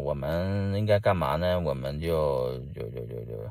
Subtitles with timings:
[0.00, 1.60] 我们应该干嘛呢？
[1.60, 3.50] 我们就就就就就，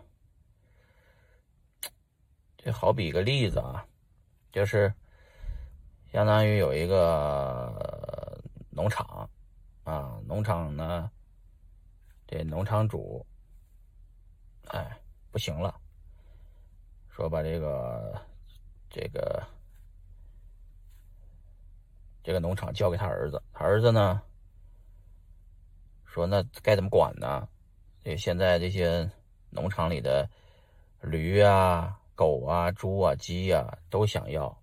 [2.58, 3.86] 就好比一个例子啊，
[4.52, 4.94] 就是
[6.12, 9.30] 相当于有一个农场
[9.84, 11.10] 啊，农场呢，
[12.28, 13.26] 这农场主，
[14.68, 15.00] 哎，
[15.32, 15.80] 不行了，
[17.10, 18.22] 说把这个
[18.90, 19.44] 这个
[22.24, 24.22] 这个农场交给他儿子，他儿子呢。
[26.12, 27.48] 说那该怎么管呢？
[28.04, 29.08] 这现在这些
[29.52, 30.28] 农场里的
[31.02, 34.58] 驴啊、狗啊、猪啊、鸡啊都想要，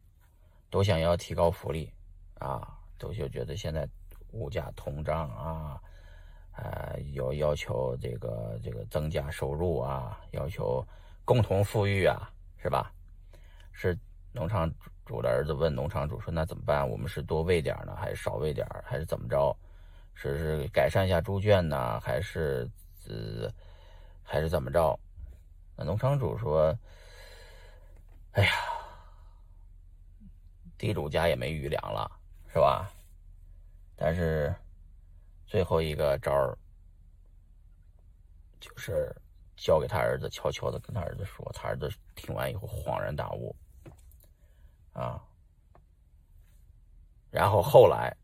[0.71, 1.93] 都想要提高福利
[2.41, 3.89] 啊，都就觉得现在
[4.33, 5.81] 物价通胀啊，
[6.57, 10.85] 呃，要要求这个这个增加收入啊，要求
[11.25, 12.93] 共同富裕啊，是吧？
[13.71, 13.97] 是
[14.33, 14.69] 农场
[15.05, 16.89] 主的儿子问农场主说：“那怎么办？
[16.89, 19.57] 我们是多喂点呢，还是少喂点，还是怎么着？”
[20.19, 22.67] 是是改善一下猪圈呢，还是
[23.07, 23.53] 呃，
[24.25, 24.99] 还是怎么着？
[25.77, 26.75] 那农场主说
[28.33, 28.51] ：“哎呀，
[30.79, 32.11] 地主家也没余粮了，
[32.51, 32.91] 是吧？
[33.95, 34.55] 但是
[35.47, 36.57] 最后一个招儿，
[38.59, 39.15] 就是
[39.55, 41.47] 交给他儿子，悄悄的跟他儿子说。
[41.53, 43.55] 他儿子听完以后恍然大悟，
[44.95, 45.23] 啊，
[47.31, 48.17] 然后后来。”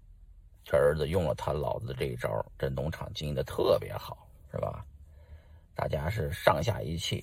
[0.64, 4.84] 这儿子用了他老子这一招，这农场经营的特别好，是吧？
[5.74, 7.20] 大家是上下一气，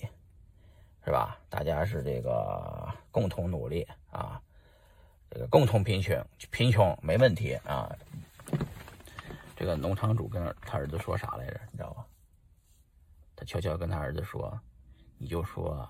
[1.05, 1.39] 是吧？
[1.49, 4.41] 大家是这个共同努力啊，
[5.29, 7.89] 这个共同贫穷，贫穷没问题啊。
[9.55, 11.59] 这个农场主跟他儿子说啥来着？
[11.71, 12.05] 你知道吧？
[13.35, 14.59] 他悄悄跟他儿子说
[15.17, 15.87] ：“你就说，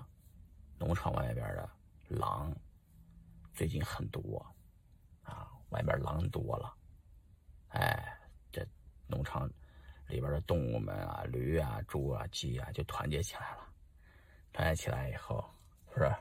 [0.78, 1.68] 农场外边的
[2.08, 2.52] 狼
[3.52, 4.44] 最近很多
[5.22, 6.74] 啊，外边狼多了。”
[9.10, 9.50] 农场
[10.06, 13.66] 里边的动物们啊，驴啊、猪啊、鸡啊，就团结起来了。
[14.52, 15.44] 团结起来以后，
[15.94, 16.20] 是吧？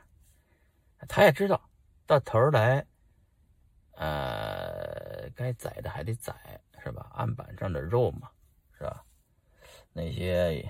[1.08, 1.62] 他也知道，
[2.06, 2.86] 到头来，
[3.94, 7.10] 呃，该宰的还得宰，是吧？
[7.14, 8.30] 案板上的肉嘛，
[8.78, 9.04] 是吧？
[9.94, 10.68] 那些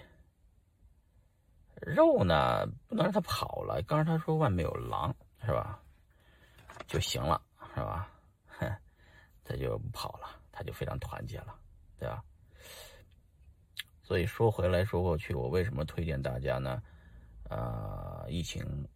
[1.81, 3.81] 肉呢，不能让它跑了。
[3.83, 5.15] 刚才他说外面有狼，
[5.45, 5.81] 是吧？
[6.87, 7.41] 就行了，
[7.73, 8.11] 是吧？
[8.47, 8.69] 哼，
[9.43, 10.35] 他就跑了。
[10.51, 11.57] 他就非常团结了，
[11.99, 12.23] 对吧？
[14.01, 16.81] 所以说回来说过去，我为什么推荐大家呢？
[17.49, 18.87] 啊，疫情，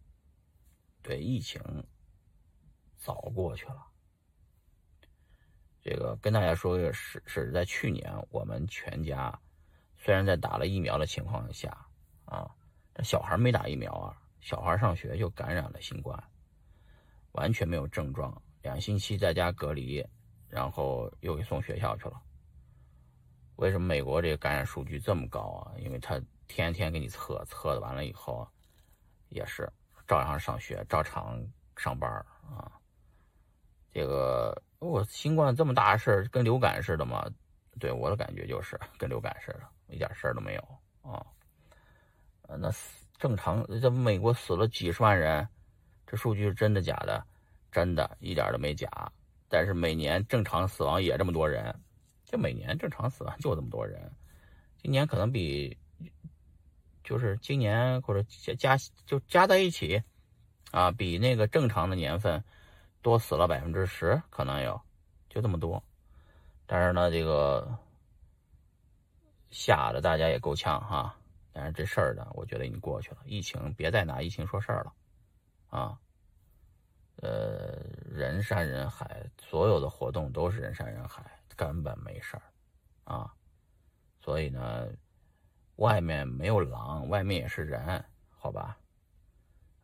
[1.02, 1.60] 对疫情
[2.96, 3.86] 早过去了。
[5.82, 9.38] 这个跟大家说个是是在去年，我们全家
[9.98, 11.86] 虽然在打了疫苗的情况下
[12.24, 12.50] 啊，
[12.94, 16.18] 这小孩没打疫苗啊，小孩上学就感染了新冠，
[17.32, 20.02] 完全没有症状，两星期在家隔离。
[20.46, 22.22] 然后又给送学校去了。
[23.56, 25.72] 为什么美国这个感染数据这么高啊？
[25.78, 28.46] 因为他天天给你测，测完了以后，
[29.28, 29.70] 也是
[30.06, 31.40] 照样上学，照常
[31.76, 32.10] 上班
[32.42, 32.70] 啊。
[33.92, 37.24] 这个我新冠这么大事儿，跟流感似的嘛？
[37.78, 41.24] 对我的感觉就是跟流感似的，一点事儿都没有啊。
[42.58, 45.48] 那死正常，这美国死了几十万人，
[46.06, 47.24] 这数据是真的假的？
[47.72, 48.88] 真的，一点都没假。
[49.48, 51.74] 但是每年正常死亡也这么多人，
[52.24, 54.10] 就每年正常死亡就这么多人，
[54.82, 55.76] 今年可能比，
[57.04, 58.76] 就是今年或者加加
[59.06, 60.02] 就加在一起，
[60.72, 62.42] 啊，比那个正常的年份
[63.02, 64.80] 多死了百分之十，可能有，
[65.28, 65.82] 就这么多。
[66.66, 67.78] 但是呢，这个
[69.50, 71.14] 吓得大家也够呛哈。
[71.52, 73.18] 但是这事儿呢，我觉得已经过去了。
[73.26, 74.92] 疫情别再拿疫情说事儿了，
[75.68, 75.98] 啊。
[77.22, 77.78] 呃，
[78.10, 81.24] 人山人海，所有的活动都是人山人海，
[81.56, 82.42] 根本没事儿，
[83.04, 83.34] 啊，
[84.20, 84.88] 所以呢，
[85.76, 88.78] 外面没有狼，外面也是人，好吧，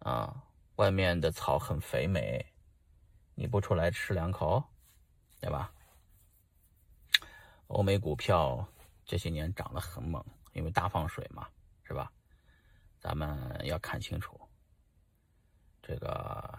[0.00, 0.44] 啊，
[0.76, 2.44] 外面的草很肥美，
[3.34, 4.62] 你不出来吃两口，
[5.40, 5.72] 对吧？
[7.68, 8.66] 欧美股票
[9.04, 11.48] 这些年涨得很猛，因为大放水嘛，
[11.84, 12.12] 是吧？
[12.98, 14.40] 咱们要看清楚
[15.80, 16.58] 这个。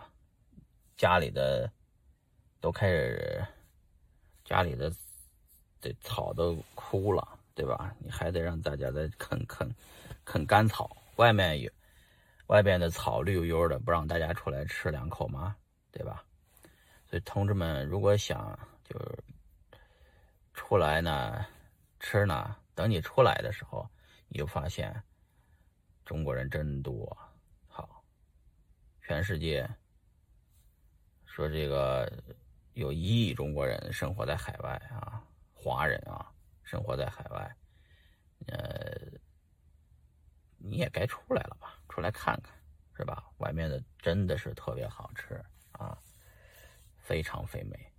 [0.97, 1.71] 家里的
[2.59, 3.43] 都开始，
[4.51, 4.91] 家里的
[5.79, 7.95] 这草都枯了，对吧？
[7.99, 9.73] 你还得让大家再啃啃
[10.25, 10.93] 啃干草。
[11.15, 11.71] 外面有
[12.47, 15.55] 外边的草绿油油的，不让大家出来吃两口吗？
[15.89, 16.25] 对吧？
[17.07, 19.23] 所以同志们，如果想就是
[20.53, 21.45] 出来呢
[22.01, 23.89] 吃呢，等你出来的时候，
[24.27, 25.01] 你就发现
[26.03, 27.17] 中国人真多，
[27.69, 28.03] 好，
[29.01, 29.65] 全世界。
[31.25, 32.11] 说这个
[32.73, 35.21] 有一亿中国人生活在海外啊
[35.53, 36.31] 华人啊
[36.63, 37.55] 生活在海外
[38.47, 39.11] 呃
[40.57, 42.53] 你也该出来了吧出来看看
[42.95, 43.25] 是吧？
[43.37, 45.97] 外面的真的是特别好吃啊
[46.97, 47.90] 非常肥美